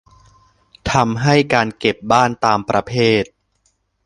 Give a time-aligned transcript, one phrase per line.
[0.91, 3.23] ทำให้การเก็บบ้านตามประเภท